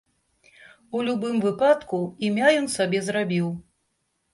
[0.99, 3.57] У любым выпадку, імя ён сабе зрабіў.